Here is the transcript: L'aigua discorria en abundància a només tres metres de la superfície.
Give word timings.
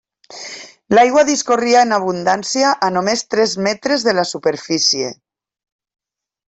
L'aigua 0.95 1.23
discorria 1.27 1.83
en 1.87 1.97
abundància 1.99 2.73
a 2.89 2.91
només 2.97 3.25
tres 3.35 3.55
metres 3.69 4.09
de 4.09 4.19
la 4.21 4.29
superfície. 4.33 5.17